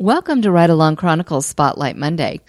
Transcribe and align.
Welcome 0.00 0.40
to 0.40 0.50
Ride 0.50 0.70
Along 0.70 0.96
Chronicles 0.96 1.44
Spotlight 1.44 1.94
Monday. 1.94 2.40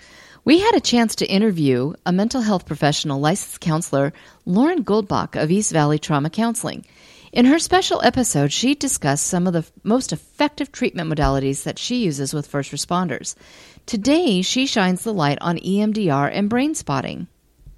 We 0.45 0.59
had 0.61 0.73
a 0.73 0.79
chance 0.79 1.15
to 1.15 1.29
interview 1.29 1.91
a 2.05 2.13
mental 2.13 2.39
health 2.39 2.65
professional 2.65 3.19
licensed 3.19 3.59
counselor, 3.59 4.13
Lauren 4.45 4.85
Goldbach 4.85 5.35
of 5.35 5.51
East 5.51 5.73
Valley 5.73 5.99
Trauma 5.99 6.29
Counseling. 6.29 6.85
In 7.33 7.43
her 7.47 7.59
special 7.59 8.01
episode, 8.05 8.53
she 8.53 8.73
discussed 8.73 9.27
some 9.27 9.47
of 9.47 9.51
the 9.51 9.65
most 9.83 10.13
effective 10.13 10.71
treatment 10.71 11.11
modalities 11.11 11.63
that 11.63 11.77
she 11.77 11.97
uses 11.97 12.33
with 12.33 12.47
first 12.47 12.71
responders. 12.71 13.35
Today, 13.85 14.41
she 14.41 14.65
shines 14.65 15.03
the 15.03 15.13
light 15.13 15.37
on 15.41 15.57
EMDR 15.57 16.31
and 16.31 16.49
brain 16.49 16.73
spotting. 16.73 17.27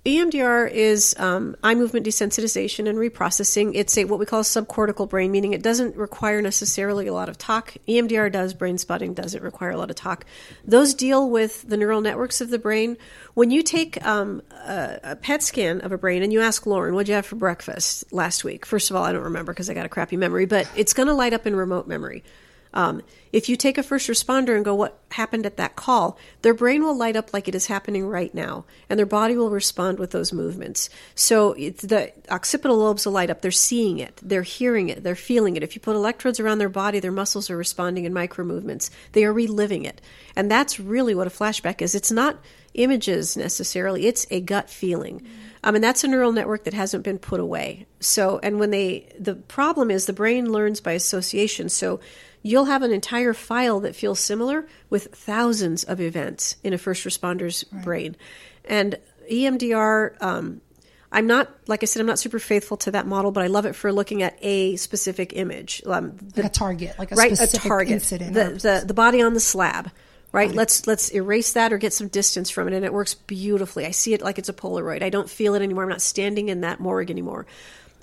EMDR 0.06 0.70
is 0.70 1.16
um, 1.18 1.56
eye 1.64 1.76
movement 1.76 2.06
desensitization 2.06 2.90
and 2.90 2.98
reprocessing. 2.98 3.72
It's 3.74 3.98
a 3.98 4.04
what 4.04 4.20
we 4.20 4.26
call 4.26 4.42
a 4.42 4.44
subcortical 4.44 5.08
brain, 5.08 5.32
meaning 5.32 5.54
it 5.54 5.64
doesn't 5.64 5.96
require 5.96 6.42
necessarily 6.42 7.08
a 7.08 7.14
lot 7.14 7.30
of 7.30 7.38
talk. 7.38 7.76
EMDR 7.88 8.30
does, 8.30 8.54
brain 8.54 8.78
spotting 8.78 9.14
doesn't 9.14 9.42
require 9.42 9.72
a 9.72 9.78
lot 9.78 9.90
of 9.90 9.96
talk. 9.96 10.26
Those 10.66 10.94
deal 10.94 11.30
with 11.30 11.62
the 11.70 11.78
neural 11.78 12.02
networks 12.02 12.42
of 12.42 12.50
the 12.50 12.60
brain. 12.60 12.98
When 13.34 13.50
you 13.50 13.64
take 13.64 14.06
um, 14.06 14.42
a, 14.52 15.00
a, 15.04 15.16
PET 15.16 15.42
scan 15.42 15.80
of 15.80 15.94
a 15.94 15.98
brain 15.98 16.22
and 16.22 16.34
you 16.34 16.42
ask 16.42 16.66
Lauren, 16.66 16.96
"What'd 16.96 17.08
you 17.08 17.16
have 17.16 17.26
for 17.26 17.38
breakfast 17.38 18.12
last 18.12 18.44
week?" 18.44 18.66
First 18.66 18.90
of 18.90 18.98
all, 18.98 19.04
I 19.04 19.14
don't 19.14 19.24
remember 19.24 19.54
because 19.54 19.70
I 19.70 19.74
got 19.74 19.86
a 19.86 19.90
crappy 19.90 20.18
memory, 20.18 20.46
but 20.46 20.70
it's 20.76 20.92
going 20.92 21.08
to 21.08 21.14
light 21.14 21.32
up 21.32 21.48
in 21.48 21.56
remote 21.56 21.88
memory. 21.88 22.26
Um, 22.74 23.02
if 23.32 23.50
you 23.50 23.56
take 23.56 23.78
a 23.78 23.84
first 23.84 24.10
responder 24.10 24.56
and 24.56 24.66
go, 24.66 24.76
what 24.76 25.00
happened 25.12 25.46
at 25.46 25.58
that 25.58 25.76
call, 25.76 26.18
their 26.42 26.54
brain 26.54 26.84
will 26.84 26.98
light 26.98 27.16
up 27.16 27.34
like 27.34 27.48
it 27.48 27.56
is 27.56 27.68
happening 27.68 28.06
right 28.06 28.34
now, 28.34 28.66
and 28.90 28.98
their 28.98 29.06
body 29.06 29.36
will 29.36 29.50
respond 29.50 30.00
with 30.00 30.12
those 30.12 30.34
movements. 30.34 30.90
So 31.16 31.54
the 31.54 32.12
occipital 32.30 32.78
lobes 32.78 33.06
will 33.06 33.14
light 33.14 33.30
up. 33.30 33.42
They're 33.42 33.52
seeing 33.52 34.00
it, 34.00 34.20
they're 34.22 34.44
hearing 34.44 34.90
it, 34.90 35.04
they're 35.04 35.16
feeling 35.16 35.56
it. 35.56 35.64
If 35.64 35.76
you 35.76 35.82
put 35.82 35.96
electrodes 35.96 36.40
around 36.40 36.60
their 36.60 36.70
body, 36.70 37.00
their 37.00 37.12
muscles 37.12 37.50
are 37.50 37.58
responding 37.58 38.06
in 38.06 38.14
micro 38.14 38.46
movements. 38.46 38.92
They 39.14 39.24
are 39.26 39.34
reliving 39.34 39.86
it. 39.86 40.02
And 40.36 40.50
that's 40.50 40.80
really 40.80 41.16
what 41.16 41.28
a 41.28 41.32
flashback 41.32 41.82
is. 41.82 41.96
It's 41.96 42.12
not 42.12 42.40
images 42.74 43.38
necessarily, 43.38 44.08
it's 44.08 44.26
a 44.30 44.42
gut 44.42 44.70
feeling. 44.70 45.20
Mm-hmm. 45.20 45.30
Um, 45.66 45.76
and 45.76 45.84
that's 45.84 46.04
a 46.04 46.08
neural 46.08 46.34
network 46.34 46.66
that 46.66 46.74
hasn't 46.74 47.04
been 47.04 47.20
put 47.20 47.40
away. 47.40 47.86
So, 48.02 48.40
and 48.44 48.60
when 48.60 48.72
they, 48.72 49.08
the 49.18 49.36
problem 49.36 49.90
is 49.92 50.06
the 50.06 50.14
brain 50.14 50.52
learns 50.52 50.82
by 50.82 50.92
association. 50.92 51.70
So, 51.70 52.02
you'll 52.44 52.66
have 52.66 52.82
an 52.82 52.92
entire 52.92 53.34
file 53.34 53.80
that 53.80 53.96
feels 53.96 54.20
similar 54.20 54.68
with 54.90 55.16
thousands 55.16 55.84
of 55.86 56.02
events 56.02 56.58
in 56.64 56.74
a 56.74 56.78
first 56.78 57.06
responder's 57.06 57.66
right. 57.72 57.84
brain. 57.84 58.16
And 58.66 59.00
EMDR, 59.32 60.22
um, 60.22 60.62
I'm 61.12 61.28
not, 61.28 61.50
like 61.68 61.84
I 61.84 61.86
said, 61.86 62.02
I'm 62.02 62.06
not 62.08 62.20
super 62.20 62.40
faithful 62.40 62.78
to 62.78 62.92
that 62.92 63.08
model, 63.08 63.32
but 63.32 63.44
I 63.44 63.48
love 63.48 63.66
it 63.66 63.76
for 63.76 63.94
looking 63.94 64.24
at 64.24 64.38
a 64.42 64.76
specific 64.76 65.34
image. 65.34 65.82
Um, 65.86 66.18
the, 66.18 66.42
like 66.42 66.52
a 66.52 66.54
target, 66.54 67.00
like 67.00 67.12
a 67.12 67.16
right, 67.16 67.36
specific 67.36 67.66
a 67.66 67.68
target. 67.68 67.94
incident. 67.94 68.34
The, 68.34 68.50
the, 68.50 68.84
the 68.88 68.94
body 68.94 69.22
on 69.22 69.34
the 69.34 69.40
slab 69.40 69.92
right? 70.34 70.52
Let's 70.52 70.86
let's 70.88 71.14
erase 71.14 71.54
that 71.54 71.72
or 71.72 71.78
get 71.78 71.94
some 71.94 72.10
distance 72.10 72.50
from 72.50 72.68
it, 72.68 72.74
and 72.74 72.84
it 72.84 72.92
works 72.92 73.14
beautifully. 73.14 73.86
I 73.86 73.92
see 73.92 74.14
it 74.14 74.22
like 74.22 74.38
it's 74.38 74.50
a 74.50 74.54
Polaroid. 74.54 75.02
I 75.02 75.10
don't 75.10 75.30
feel 75.30 75.56
it 75.56 75.62
anymore. 75.62 75.84
I'm 75.84 75.90
not 75.90 76.02
standing 76.02 76.50
in 76.50 76.62
that 76.62 76.82
morgue 76.82 77.10
anymore. 77.10 77.46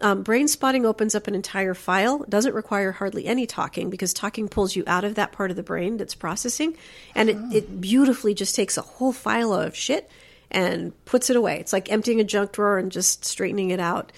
Um, 0.01 0.23
brain 0.23 0.49
spotting 0.49 0.87
opens 0.87 1.15
up 1.15 1.27
an 1.27 1.35
entire 1.35 1.75
file. 1.75 2.23
It 2.23 2.31
doesn't 2.31 2.55
require 2.55 2.91
hardly 2.91 3.27
any 3.27 3.47
talking 3.47 3.91
because 3.91 4.15
talking 4.15 4.49
pulls 4.49 4.75
you 4.75 4.83
out 4.87 5.05
of 5.05 5.17
that 5.17 5.33
part 5.33 5.51
of 5.51 5.59
the 5.59 5.63
brain 5.63 5.99
that's 5.99 6.15
processing, 6.15 6.77
and 7.15 7.29
it, 7.29 7.37
it 7.53 7.81
beautifully 7.83 8.33
just 8.33 8.55
takes 8.55 8.79
a 8.79 8.83
whole 8.83 9.13
file 9.13 9.53
of 9.53 9.77
shit 9.77 10.09
and 10.51 10.93
puts 11.05 11.29
it 11.29 11.37
away. 11.37 11.59
It's 11.59 11.73
like 11.73 11.93
emptying 11.93 12.21
a 12.21 12.25
junk 12.25 12.53
drawer 12.53 12.79
and 12.79 12.91
just 12.91 13.27
straightening 13.27 13.71
it 13.71 13.81
out. 13.81 14.13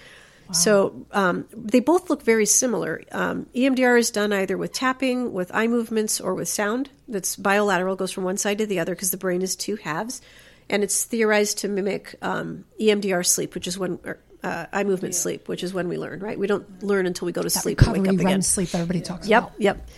Wow. 0.49 0.53
So 0.53 1.07
um, 1.13 1.47
they 1.53 1.81
both 1.81 2.11
look 2.11 2.23
very 2.23 2.47
similar. 2.47 3.03
Um, 3.13 3.47
EMDR 3.55 3.99
is 3.99 4.11
done 4.11 4.33
either 4.33 4.59
with 4.59 4.73
tapping, 4.73 5.33
with 5.33 5.51
eye 5.55 5.67
movements, 5.67 6.21
or 6.21 6.35
with 6.35 6.49
sound. 6.49 6.91
That's 7.09 7.37
bilateral, 7.37 7.97
goes 7.97 8.13
from 8.13 8.25
one 8.25 8.37
side 8.37 8.59
to 8.59 8.67
the 8.67 8.79
other 8.79 8.95
because 8.95 9.11
the 9.11 9.17
brain 9.17 9.43
is 9.43 9.57
two 9.57 9.77
halves, 9.77 10.21
and 10.69 10.83
it's 10.83 11.05
theorized 11.05 11.59
to 11.59 11.69
mimic 11.69 12.17
um, 12.23 12.65
EMDR 12.81 13.25
sleep, 13.25 13.55
which 13.55 13.67
is 13.67 13.79
when 13.79 13.99
uh, 14.43 14.67
eye 14.73 14.85
movement 14.85 15.15
yeah. 15.15 15.21
sleep, 15.21 15.49
which 15.49 15.63
is 15.63 15.73
when 15.73 15.89
we 15.89 15.99
learn, 15.99 16.21
right? 16.21 16.39
We 16.39 16.47
don't 16.47 16.83
learn 16.83 17.07
until 17.07 17.27
we 17.27 17.33
go 17.33 17.43
to 17.43 17.49
that 17.49 17.61
sleep 17.61 17.81
recovery, 17.81 18.01
and 18.01 18.09
wake 18.09 18.21
up 18.21 18.27
again. 18.27 18.43
sleep 18.43 18.75
everybody 18.75 19.01
talks 19.01 19.29
yep, 19.29 19.45
about. 19.45 19.61
Yep, 19.61 19.77
yep. 19.77 19.89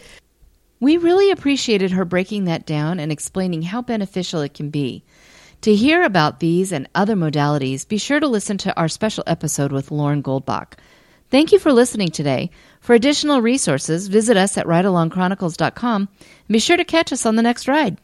We 0.81 0.99
really 0.99 1.31
appreciated 1.31 1.93
her 1.93 2.05
breaking 2.05 2.45
that 2.45 2.67
down 2.67 3.01
and 3.01 3.11
explaining 3.11 3.63
how 3.63 3.81
beneficial 3.81 4.43
it 4.43 4.55
can 4.55 4.71
be. 4.71 5.05
To 5.65 5.75
hear 5.75 6.03
about 6.03 6.41
these 6.41 6.73
and 6.73 6.91
other 6.95 7.15
modalities, 7.15 7.89
be 7.89 7.97
sure 7.97 8.21
to 8.21 8.29
listen 8.29 8.59
to 8.59 8.77
our 8.77 8.87
special 8.87 9.25
episode 9.27 9.73
with 9.73 9.91
Lauren 9.91 10.23
Goldbach. 10.23 10.75
Thank 11.31 11.53
you 11.53 11.59
for 11.59 11.73
listening 11.73 12.09
today. 12.09 12.51
For 12.81 12.93
additional 12.93 13.41
resources, 13.41 14.09
visit 14.09 14.37
us 14.37 14.59
at 14.59 14.67
ridealongchronicles.com 14.67 16.09
and 16.21 16.53
be 16.53 16.59
sure 16.59 16.77
to 16.77 16.85
catch 16.85 17.15
us 17.15 17.25
on 17.25 17.37
the 17.37 17.43
next 17.43 17.67
ride. 17.67 17.97